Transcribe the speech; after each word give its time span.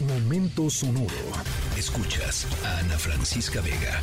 Momento 0.00 0.70
sonoro. 0.70 1.08
Escuchas 1.76 2.46
a 2.64 2.78
Ana 2.78 2.96
Francisca 2.96 3.60
Vega. 3.60 3.98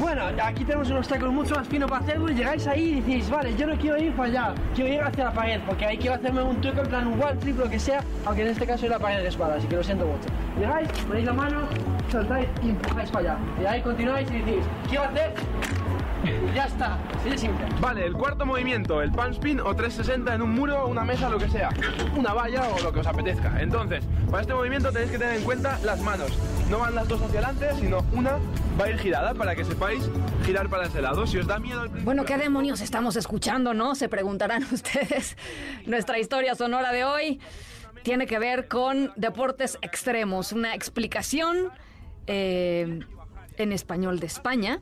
Bueno, 0.00 0.22
aquí 0.42 0.64
tenemos 0.64 0.90
un 0.90 0.96
obstáculo 0.96 1.30
mucho 1.30 1.54
más 1.54 1.68
fino 1.68 1.86
para 1.86 2.02
hacerlo 2.02 2.28
y 2.28 2.34
llegáis 2.34 2.66
ahí 2.66 2.88
y 2.88 3.00
decís, 3.02 3.30
vale, 3.30 3.54
yo 3.56 3.68
no 3.68 3.78
quiero 3.78 3.98
ir 3.98 4.12
para 4.16 4.28
allá, 4.28 4.54
quiero 4.74 4.94
ir 4.94 5.00
hacia 5.00 5.24
la 5.24 5.32
pared, 5.32 5.60
porque 5.64 5.86
ahí 5.86 5.96
quiero 5.96 6.16
hacerme 6.16 6.42
un 6.42 6.60
truco 6.60 6.80
en 6.80 6.88
plan 6.88 7.06
un 7.06 7.20
wall 7.20 7.38
trip, 7.38 7.56
lo 7.56 7.70
que 7.70 7.78
sea, 7.78 8.02
aunque 8.24 8.42
en 8.42 8.48
este 8.48 8.66
caso 8.66 8.86
es 8.86 8.90
la 8.90 8.98
pared 8.98 9.22
de 9.22 9.28
espada, 9.28 9.54
así 9.54 9.68
que 9.68 9.76
lo 9.76 9.84
siento 9.84 10.06
mucho. 10.06 10.28
Llegáis, 10.58 10.88
ponéis 11.06 11.26
la 11.26 11.32
mano, 11.32 11.68
soltáis 12.10 12.48
y 12.64 12.70
empujáis 12.70 13.10
para 13.10 13.34
allá. 13.34 13.38
Y 13.62 13.66
ahí 13.66 13.82
continuáis 13.82 14.28
y 14.30 14.38
decís, 14.38 14.64
quiero 14.88 15.04
hacer... 15.04 15.34
Ya 16.54 16.66
está, 16.66 16.98
así 17.16 17.30
de 17.30 17.38
simple. 17.38 17.64
Vale, 17.80 18.04
el 18.04 18.14
cuarto 18.14 18.44
movimiento, 18.44 19.00
el 19.02 19.10
punch 19.12 19.34
spin 19.34 19.60
o 19.60 19.74
360 19.74 20.34
en 20.34 20.42
un 20.42 20.50
muro, 20.52 20.86
una 20.88 21.04
mesa, 21.04 21.28
lo 21.28 21.38
que 21.38 21.48
sea. 21.48 21.70
Una 22.16 22.32
valla 22.32 22.68
o 22.68 22.80
lo 22.82 22.92
que 22.92 23.00
os 23.00 23.06
apetezca. 23.06 23.60
Entonces, 23.60 24.04
para 24.30 24.42
este 24.42 24.54
movimiento 24.54 24.90
tenéis 24.90 25.12
que 25.12 25.18
tener 25.18 25.36
en 25.36 25.44
cuenta 25.44 25.78
las 25.84 26.00
manos. 26.00 26.30
No 26.68 26.78
van 26.78 26.94
las 26.94 27.08
dos 27.08 27.22
hacia 27.22 27.40
adelante, 27.40 27.68
sino 27.78 28.04
una 28.12 28.38
va 28.80 28.86
a 28.86 28.90
ir 28.90 28.98
girada 28.98 29.34
para 29.34 29.54
que 29.54 29.64
sepáis 29.64 30.08
girar 30.44 30.68
para 30.68 30.86
ese 30.86 31.00
lado. 31.00 31.26
Si 31.26 31.38
os 31.38 31.46
da 31.46 31.58
miedo 31.58 31.80
principio... 31.82 32.04
Bueno, 32.04 32.24
¿qué 32.24 32.36
demonios 32.36 32.80
estamos 32.80 33.16
escuchando, 33.16 33.74
no? 33.74 33.94
Se 33.94 34.08
preguntarán 34.08 34.64
ustedes. 34.72 35.36
Nuestra 35.86 36.18
historia 36.18 36.54
sonora 36.54 36.92
de 36.92 37.04
hoy 37.04 37.40
tiene 38.02 38.26
que 38.26 38.38
ver 38.38 38.68
con 38.68 39.12
deportes 39.16 39.78
extremos. 39.82 40.52
Una 40.52 40.74
explicación 40.74 41.70
eh, 42.26 43.00
en 43.56 43.72
español 43.72 44.20
de 44.20 44.26
España 44.26 44.80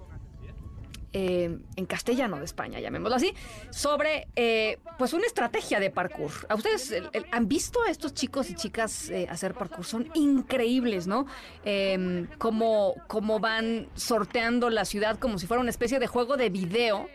eh, 1.18 1.58
en 1.74 1.86
castellano 1.86 2.38
de 2.38 2.45
España, 2.45 2.78
llamémoslo 2.78 3.16
así, 3.16 3.34
sobre 3.70 4.28
eh, 4.36 4.78
pues 4.98 5.12
una 5.12 5.27
estrategia 5.27 5.80
de 5.80 5.91
parkour. 5.91 6.30
¿A 6.48 6.54
ustedes 6.54 6.94
han 7.32 7.48
visto 7.48 7.82
a 7.82 7.91
estos 7.91 8.14
chicos 8.14 8.50
y 8.50 8.54
chicas 8.54 9.10
eh, 9.10 9.27
hacer 9.28 9.54
parkour? 9.54 9.84
Son 9.84 10.08
increíbles, 10.14 11.08
¿no? 11.08 11.27
Eh, 11.64 12.27
cómo, 12.38 12.94
cómo 13.08 13.41
van 13.41 13.89
sorteando 13.94 14.70
la 14.70 14.84
ciudad 14.84 15.19
como 15.19 15.39
si 15.39 15.46
fuera 15.48 15.61
una 15.61 15.70
especie 15.70 15.98
de 15.98 16.06
juego 16.06 16.36
de 16.36 16.50
video. 16.50 17.08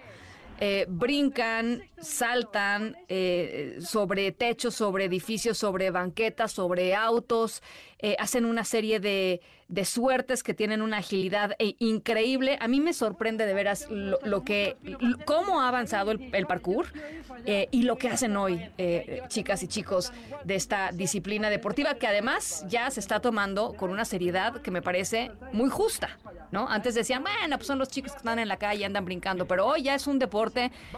Eh, 0.65 0.85
brincan, 0.87 1.83
saltan 1.99 2.95
eh, 3.09 3.79
sobre 3.81 4.31
techos, 4.31 4.73
sobre 4.73 5.03
edificios, 5.03 5.57
sobre 5.57 5.91
banquetas, 5.91 6.53
sobre 6.53 6.95
autos, 6.95 7.61
eh, 8.05 8.17
hacen 8.19 8.43
una 8.43 8.65
serie 8.65 8.99
de, 8.99 9.39
de 9.69 9.85
suertes 9.85 10.43
que 10.43 10.53
tienen 10.53 10.81
una 10.81 10.97
agilidad 10.97 11.55
eh, 11.57 11.75
increíble. 11.79 12.57
A 12.59 12.67
mí 12.67 12.81
me 12.81 12.91
sorprende 12.91 13.45
de 13.45 13.53
veras 13.53 13.87
lo, 13.89 14.19
lo 14.25 14.43
que, 14.43 14.75
cómo 15.23 15.61
ha 15.61 15.69
avanzado 15.69 16.11
el, 16.11 16.45
parkour 16.45 16.87
eh, 17.45 17.69
y 17.71 17.83
lo 17.83 17.95
que 17.95 18.09
hacen 18.09 18.35
hoy 18.35 18.59
chicas 19.29 19.63
y 19.63 19.69
chicos 19.69 20.11
de 20.43 20.55
esta 20.55 20.91
disciplina 20.91 21.49
deportiva 21.49 21.93
que 21.93 22.07
además 22.07 22.65
ya 22.67 22.91
se 22.91 22.99
está 22.99 23.21
tomando 23.21 23.71
con 23.71 23.89
una 23.89 24.03
seriedad 24.03 24.61
que 24.61 24.69
me 24.69 24.81
parece 24.81 25.31
muy 25.53 25.69
justa, 25.69 26.17
¿no? 26.51 26.67
Antes 26.67 26.95
decían, 26.95 27.23
bueno, 27.23 27.55
pues 27.55 27.67
son 27.67 27.79
los 27.79 27.87
chicos 27.87 28.11
que 28.11 28.17
están 28.17 28.39
en 28.39 28.49
la 28.49 28.57
calle 28.57 28.81
y 28.81 28.83
andan 28.83 29.05
brincando, 29.05 29.47
pero 29.47 29.65
hoy 29.65 29.83
ya 29.83 29.95
es 29.95 30.07
un 30.07 30.19
deporte 30.19 30.52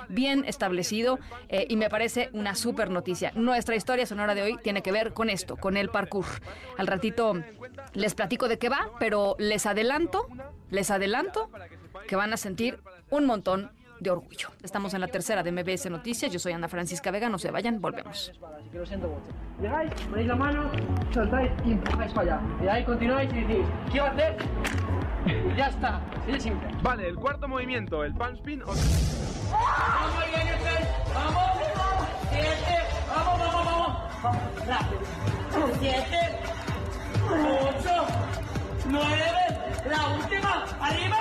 bien 0.09 0.45
establecido 0.45 1.19
eh, 1.49 1.65
y 1.69 1.75
me 1.77 1.89
parece 1.89 2.29
una 2.33 2.55
súper 2.55 2.89
noticia. 2.89 3.31
Nuestra 3.35 3.75
historia 3.75 4.05
sonora 4.05 4.35
de 4.35 4.41
hoy 4.41 4.57
tiene 4.61 4.81
que 4.81 4.91
ver 4.91 5.13
con 5.13 5.29
esto, 5.29 5.57
con 5.57 5.77
el 5.77 5.89
parkour. 5.89 6.25
Al 6.77 6.87
ratito 6.87 7.33
les 7.93 8.15
platico 8.15 8.47
de 8.47 8.57
qué 8.57 8.69
va, 8.69 8.89
pero 8.99 9.35
les 9.39 9.65
adelanto, 9.65 10.27
les 10.69 10.91
adelanto 10.91 11.49
que 12.07 12.15
van 12.15 12.33
a 12.33 12.37
sentir 12.37 12.79
un 13.09 13.25
montón 13.25 13.71
de 13.99 14.11
orgullo. 14.11 14.49
Estamos 14.61 14.93
en 14.93 15.01
la 15.01 15.07
tercera 15.07 15.43
de 15.43 15.51
MBS 15.51 15.89
Noticias. 15.89 16.31
Yo 16.31 16.39
soy 16.39 16.53
Ana 16.53 16.67
Francisca 16.67 17.11
Vega. 17.11 17.29
No 17.29 17.37
se 17.37 17.51
vayan, 17.51 17.79
volvemos. 17.81 18.31
Llegáis, 19.61 19.91
ponéis 20.09 20.27
la 20.27 20.35
mano, 20.35 20.69
soltáis 21.13 21.51
y 21.65 21.71
empujáis 21.71 22.11
para 22.13 22.35
allá. 22.35 22.41
Y 22.63 22.67
ahí 22.67 22.83
continuáis 22.83 23.31
y 23.33 23.41
decís, 23.41 23.65
quiero 23.91 24.07
hacer... 24.07 24.37
Ya 25.57 25.67
está, 25.67 26.01
así 26.21 26.31
de 26.31 26.39
simple. 26.39 26.69
Vale, 26.81 27.07
el 27.07 27.15
cuarto 27.15 27.47
movimiento, 27.47 28.03
el 28.03 28.13
punch 28.13 28.35
spin 28.37 28.61
o... 28.63 28.67
Vamos, 28.67 28.81
vamos, 31.13 31.43
siete, 32.31 32.81
vamos, 33.13 33.39
vamos, 33.39 33.65
vamos, 33.65 33.97
vamos, 34.23 34.41
rápido, 34.67 35.01
siete, 35.79 36.19
ocho, 37.29 38.05
nueve, 38.87 39.31
la 39.89 40.07
última, 40.15 40.65
arriba. 40.81 41.17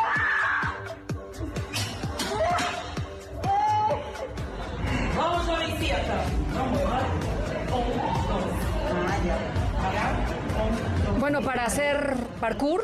Vamos 5.16 5.48
a 5.48 5.58
la 5.58 5.68
izquierda. 5.68 6.24
Vamos, 6.54 6.80
allá, 9.12 9.36
Bueno, 11.20 11.40
para 11.42 11.64
hacer 11.66 12.16
parkour, 12.40 12.82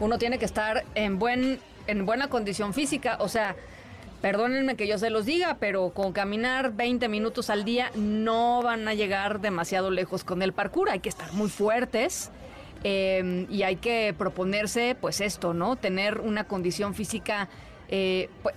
uno 0.00 0.18
tiene 0.18 0.38
que 0.38 0.44
estar 0.44 0.84
en 0.94 1.18
buen 1.18 1.60
en 1.86 2.04
buena 2.04 2.28
condición 2.28 2.74
física, 2.74 3.16
o 3.20 3.28
sea, 3.28 3.54
perdónenme 4.20 4.76
que 4.76 4.88
yo 4.88 4.98
se 4.98 5.10
los 5.10 5.24
diga, 5.24 5.58
pero 5.60 5.90
con 5.90 6.12
caminar 6.12 6.72
20 6.72 7.08
minutos 7.08 7.50
al 7.50 7.64
día 7.64 7.90
no 7.94 8.62
van 8.62 8.88
a 8.88 8.94
llegar 8.94 9.40
demasiado 9.40 9.90
lejos 9.90 10.24
con 10.24 10.42
el 10.42 10.52
parkour, 10.52 10.90
hay 10.90 11.00
que 11.00 11.08
estar 11.08 11.32
muy 11.32 11.48
fuertes. 11.48 12.30
eh, 12.84 13.46
y 13.50 13.62
hay 13.62 13.76
que 13.76 14.14
proponerse, 14.16 14.96
pues 15.00 15.20
esto, 15.20 15.54
¿no? 15.54 15.76
Tener 15.76 16.20
una 16.20 16.44
condición 16.44 16.94
física 16.94 17.48
eh, 17.88 18.28
pues, 18.42 18.54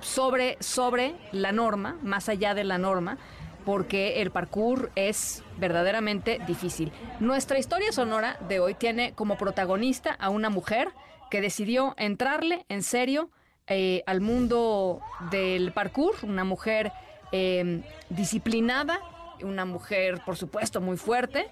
sobre, 0.00 0.56
sobre 0.60 1.14
la 1.32 1.52
norma, 1.52 1.96
más 2.02 2.28
allá 2.28 2.54
de 2.54 2.64
la 2.64 2.78
norma, 2.78 3.18
porque 3.66 4.22
el 4.22 4.30
parkour 4.30 4.90
es 4.94 5.42
verdaderamente 5.58 6.40
difícil. 6.46 6.92
Nuestra 7.20 7.58
historia 7.58 7.92
sonora 7.92 8.38
de 8.48 8.60
hoy 8.60 8.74
tiene 8.74 9.12
como 9.12 9.36
protagonista 9.36 10.12
a 10.12 10.30
una 10.30 10.48
mujer 10.48 10.88
que 11.30 11.40
decidió 11.40 11.94
entrarle 11.98 12.64
en 12.68 12.84
serio 12.84 13.28
eh, 13.66 14.04
al 14.06 14.20
mundo 14.20 15.00
del 15.32 15.72
parkour, 15.72 16.14
una 16.22 16.44
mujer 16.44 16.92
eh, 17.32 17.82
disciplinada, 18.08 19.00
una 19.42 19.64
mujer, 19.64 20.22
por 20.24 20.36
supuesto, 20.36 20.80
muy 20.80 20.96
fuerte, 20.96 21.48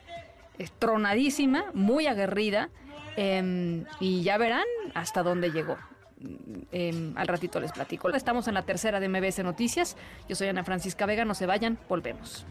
eh, 0.58 0.68
tronadísima, 0.78 1.64
muy 1.74 2.06
aguerrida, 2.06 2.70
eh, 3.16 3.84
y 3.98 4.22
ya 4.22 4.38
verán 4.38 4.64
hasta 4.94 5.24
dónde 5.24 5.50
llegó. 5.50 5.76
Eh, 6.72 7.12
al 7.16 7.28
ratito 7.28 7.60
les 7.60 7.72
platico. 7.72 8.08
Estamos 8.10 8.48
en 8.48 8.54
la 8.54 8.62
tercera 8.62 9.00
de 9.00 9.08
MBS 9.08 9.42
Noticias. 9.42 9.96
Yo 10.28 10.36
soy 10.36 10.48
Ana 10.48 10.64
Francisca 10.64 11.06
Vega. 11.06 11.24
No 11.24 11.34
se 11.34 11.46
vayan, 11.46 11.78
volvemos. 11.88 12.46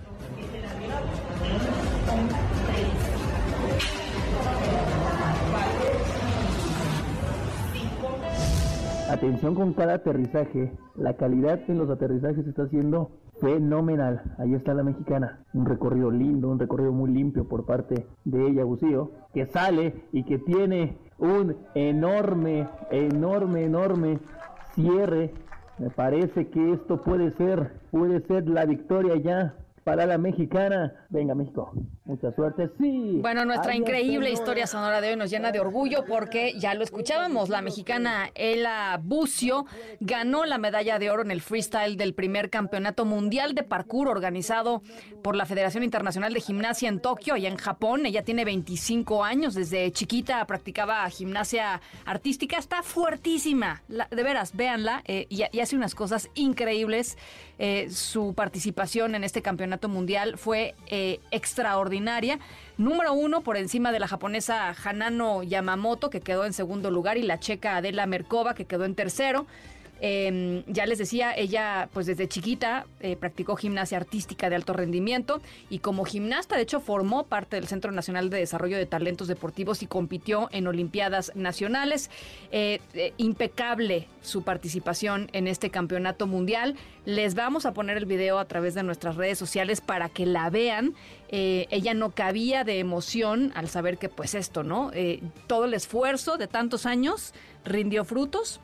Atención 9.10 9.54
con 9.54 9.74
cada 9.74 9.96
aterrizaje. 9.96 10.72
La 10.96 11.18
calidad 11.18 11.60
en 11.68 11.78
los 11.78 11.90
aterrizajes 11.90 12.48
está 12.48 12.68
siendo 12.68 13.12
fenomenal. 13.40 14.36
Ahí 14.40 14.54
está 14.54 14.74
la 14.74 14.84
mexicana. 14.84 15.46
Un 15.54 15.66
recorrido 15.66 16.10
lindo, 16.10 16.50
un 16.50 16.60
recorrido 16.60 16.92
muy 16.92 17.12
limpio 17.12 17.48
por 17.48 17.66
parte 17.66 18.08
de 18.24 18.48
ella, 18.48 18.64
Bucío, 18.64 19.12
que 19.34 19.46
sale 19.46 20.06
y 20.12 20.24
que 20.24 20.40
tiene 20.40 20.98
un 21.24 21.56
enorme, 21.74 22.68
enorme, 22.92 23.64
enorme 23.64 24.20
cierre. 24.76 25.32
Me 25.80 25.90
parece 25.90 26.50
que 26.50 26.74
esto 26.74 27.02
puede 27.02 27.32
ser, 27.32 27.72
puede 27.92 28.20
ser 28.28 28.48
la 28.48 28.66
victoria 28.66 29.16
ya 29.16 29.56
para 29.86 30.06
la 30.06 30.18
mexicana. 30.18 30.94
Venga, 31.10 31.34
México. 31.34 31.72
Mucha 32.06 32.34
suerte. 32.36 32.70
Sí. 32.78 33.20
Bueno, 33.22 33.46
nuestra 33.46 33.74
increíble 33.76 34.30
historia 34.30 34.68
sonora 34.68 35.00
de 35.00 35.12
hoy 35.12 35.16
nos 35.16 35.30
llena 35.30 35.54
de 35.54 35.62
orgullo 35.62 36.04
porque 36.06 36.54
ya 36.60 36.74
lo 36.74 36.84
escuchábamos, 36.84 37.48
la 37.48 37.62
mexicana 37.62 38.30
Ela 38.36 39.00
Bucio 39.02 39.66
ganó 40.02 40.44
la 40.44 40.58
medalla 40.58 41.00
de 41.00 41.10
oro 41.10 41.22
en 41.22 41.32
el 41.32 41.40
freestyle 41.40 41.96
del 41.96 42.14
primer 42.14 42.50
campeonato 42.50 43.06
mundial 43.06 43.56
de 43.56 43.64
parkour 43.64 44.10
organizado 44.10 44.82
por 45.22 45.38
la 45.38 45.46
Federación 45.46 45.82
Internacional 45.82 46.34
de 46.34 46.42
Gimnasia 46.42 46.90
en 46.90 47.00
Tokio, 47.00 47.36
allá 47.36 47.48
en 47.48 47.56
Japón. 47.56 48.06
Ella 48.06 48.24
tiene 48.26 48.44
25 48.44 49.24
años, 49.24 49.54
desde 49.54 49.90
chiquita 49.94 50.46
practicaba 50.46 51.10
gimnasia 51.10 51.80
artística, 52.06 52.58
está 52.58 52.84
fuertísima, 52.84 53.82
La- 53.88 54.10
de 54.12 54.24
veras, 54.24 54.58
véanla, 54.58 55.04
eh, 55.06 55.26
y, 55.30 55.44
y 55.54 55.60
hace 55.62 55.78
unas 55.78 55.96
cosas 55.96 56.30
increíbles. 56.36 57.18
Eh, 57.60 57.90
su 57.92 58.34
participación 58.34 59.16
en 59.16 59.24
este 59.24 59.42
campeonato 59.42 59.88
mundial 59.88 60.38
fue 60.38 60.76
eh, 60.88 61.22
extraordinaria. 61.32 61.93
Número 62.78 63.14
uno 63.14 63.42
por 63.42 63.58
encima 63.58 63.92
de 63.92 64.00
la 64.00 64.08
japonesa 64.08 64.76
Hanano 64.84 65.44
Yamamoto, 65.44 66.10
que 66.10 66.22
quedó 66.22 66.46
en 66.46 66.54
segundo 66.54 66.92
lugar, 66.92 67.18
y 67.18 67.24
la 67.24 67.40
checa 67.40 67.78
Adela 67.78 68.06
Merkova, 68.06 68.56
que 68.56 68.66
quedó 68.66 68.86
en 68.86 68.96
tercero. 68.96 69.46
Em, 70.06 70.66
ya 70.68 70.86
les 70.86 70.98
decía, 70.98 71.34
ella 71.34 71.88
pues 71.94 72.06
desde 72.06 72.28
chiquita 72.28 72.86
eh, 73.00 73.16
practicó 73.16 73.56
gimnasia 73.56 73.96
artística 73.96 74.50
de 74.50 74.58
alto 74.58 74.74
rendimiento 74.74 75.42
y 75.70 75.80
como 75.80 76.04
gimnasta, 76.04 76.58
de 76.58 76.64
hecho, 76.64 76.82
formó 76.82 77.24
parte 77.24 77.56
del 77.56 77.68
Centro 77.68 77.90
Nacional 77.94 78.30
de 78.30 78.40
Desarrollo 78.40 78.76
de 78.76 78.86
Talentos 78.86 79.30
Deportivos 79.30 79.82
y 79.82 79.88
compitió 79.88 80.50
en 80.52 80.68
Olimpiadas 80.68 81.32
Nacionales. 81.36 82.10
Eh, 82.52 82.82
eh, 82.94 83.14
impecable 83.16 84.10
su 84.22 84.44
participación 84.44 85.30
en 85.32 85.48
este 85.48 85.70
campeonato 85.70 86.28
mundial. 86.28 86.76
Les 87.06 87.34
vamos 87.34 87.66
a 87.66 87.74
poner 87.74 87.96
el 87.96 88.06
video 88.06 88.40
a 88.40 88.46
través 88.46 88.74
de 88.74 88.84
nuestras 88.84 89.16
redes 89.16 89.38
sociales 89.38 89.80
para 89.80 90.10
que 90.10 90.26
la 90.26 90.50
vean. 90.50 90.96
ella 91.30 91.94
no 91.94 92.12
cabía 92.12 92.66
de 92.66 92.80
emoción 92.80 93.54
al 93.56 93.70
saber 93.70 93.98
que 93.98 94.10
pues 94.10 94.36
esto, 94.36 94.64
¿no? 94.64 94.92
todo 95.48 95.66
el 95.66 95.74
esfuerzo 95.74 96.38
de 96.38 96.48
tantos 96.48 96.86
años 96.86 97.34
rindió 97.66 98.06
frutos 98.06 98.60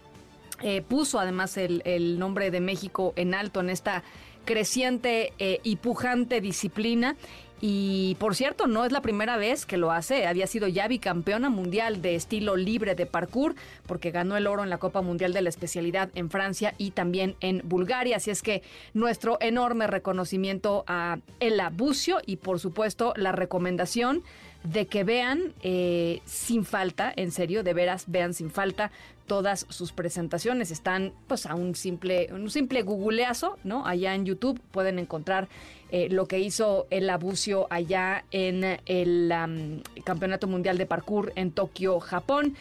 eh, 0.62 0.82
puso 0.82 1.20
además 1.20 1.58
el, 1.58 2.20
nombre 2.20 2.52
de 2.52 2.60
México 2.60 3.14
en 3.16 3.34
alto 3.34 3.60
en 3.60 3.70
esta 3.70 4.04
creciente 4.46 5.34
eh, 5.40 5.60
y 5.64 5.78
pujante 5.78 6.42
disciplina. 6.42 7.16
Y 7.62 8.16
por 8.20 8.36
cierto, 8.36 8.68
no 8.68 8.86
es 8.86 8.92
la 8.94 9.02
primera 9.02 9.36
vez 9.36 9.66
que 9.66 9.76
lo 9.76 9.92
hace. 9.92 10.26
Había 10.28 10.48
sido 10.48 10.68
ya 10.68 10.88
bicampeona 10.88 11.50
mundial 11.50 12.02
de 12.02 12.16
estilo 12.16 12.56
libre 12.56 12.96
de 12.96 13.06
parkour, 13.06 13.56
porque 13.86 14.12
ganó 14.12 14.38
el 14.38 14.48
oro 14.48 14.64
en 14.64 14.70
la 14.70 14.78
Copa 14.78 15.02
Mundial 15.02 15.34
de 15.34 15.42
la 15.42 15.50
especialidad 15.50 16.10
en 16.16 16.30
Francia 16.30 16.74
y 16.78 16.92
también 16.92 17.36
en 17.42 17.62
Bulgaria. 17.66 18.18
Así 18.18 18.32
es 18.32 18.42
que 18.42 18.64
nuestro 18.94 19.38
enorme 19.42 19.88
reconocimiento 19.88 20.86
a 20.88 21.18
Ela 21.42 21.70
Bucio 21.70 22.20
y 22.26 22.38
por 22.38 22.60
supuesto 22.60 23.14
la 23.18 23.34
recomendación 23.34 24.24
de 24.64 24.88
que 24.88 25.04
vean 25.04 25.54
eh, 25.64 26.22
sin 26.26 26.66
falta, 26.66 27.14
en 27.16 27.32
serio, 27.32 27.64
de 27.64 27.74
veras, 27.74 28.06
vean 28.08 28.34
sin 28.34 28.52
falta 28.52 28.92
todas 29.28 29.66
sus 29.70 29.92
presentaciones. 29.92 30.72
Están 30.72 31.14
pues 31.28 31.46
a 31.46 31.56
un 31.56 31.76
simple, 31.76 32.30
un 32.32 32.50
simple 32.50 32.82
googleazo, 32.82 33.58
¿no? 33.64 33.86
Allá 33.86 34.16
en 34.16 34.26
YouTube 34.26 34.60
pueden 34.72 35.00
encontrar 35.00 35.48
eh, 35.92 36.10
lo 36.10 36.28
que 36.28 36.40
hizo 36.40 36.88
el 36.90 37.10
abucio 37.10 37.68
allá 37.70 38.26
en 38.32 38.80
el 38.86 39.84
Campeonato 40.04 40.48
Mundial 40.48 40.78
de 40.78 40.86
Parkour 40.86 41.32
en 41.36 41.52
Tokio, 41.52 42.00
Japón. 42.00 42.56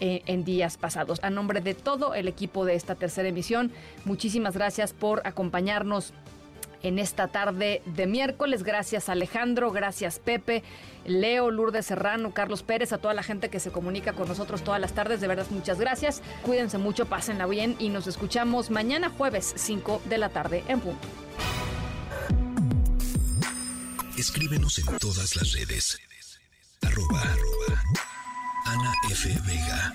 Eh, 0.00 0.22
en 0.26 0.44
días 0.44 0.76
pasados. 0.76 1.20
A 1.22 1.30
nombre 1.30 1.60
de 1.60 1.72
todo 1.72 2.14
el 2.14 2.26
equipo 2.26 2.64
de 2.64 2.74
esta 2.74 2.96
tercera 2.96 3.28
emisión, 3.28 3.70
muchísimas 4.04 4.54
gracias 4.54 4.92
por 4.92 5.24
acompañarnos 5.24 6.12
en 6.84 6.98
esta 6.98 7.28
tarde 7.28 7.82
de 7.86 8.06
miércoles. 8.06 8.62
Gracias 8.62 9.08
Alejandro, 9.08 9.72
gracias 9.72 10.20
Pepe, 10.20 10.62
Leo, 11.04 11.50
Lourdes 11.50 11.86
Serrano, 11.86 12.32
Carlos 12.32 12.62
Pérez, 12.62 12.92
a 12.92 12.98
toda 12.98 13.14
la 13.14 13.22
gente 13.22 13.48
que 13.48 13.58
se 13.58 13.72
comunica 13.72 14.12
con 14.12 14.28
nosotros 14.28 14.62
todas 14.62 14.80
las 14.80 14.92
tardes. 14.92 15.20
De 15.20 15.26
verdad, 15.26 15.46
muchas 15.50 15.80
gracias. 15.80 16.22
Cuídense 16.42 16.78
mucho, 16.78 17.06
pásenla 17.06 17.46
bien 17.46 17.74
y 17.78 17.88
nos 17.88 18.06
escuchamos 18.06 18.70
mañana 18.70 19.10
jueves 19.10 19.52
5 19.56 20.02
de 20.04 20.18
la 20.18 20.28
tarde 20.28 20.62
en 20.68 20.80
punto. 20.80 21.08
Escríbenos 24.16 24.78
en 24.78 24.86
todas 24.98 25.34
las 25.36 25.52
redes. 25.52 25.98
Arroba, 26.82 27.22
Ana 28.66 28.92
F. 29.10 29.28
Vega. 29.46 29.92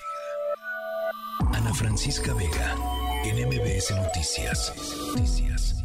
Ana 1.53 1.73
Francisca 1.73 2.33
Vega. 2.33 2.75
En 3.23 3.35
Noticias. 3.37 4.73
Noticias. 5.07 5.75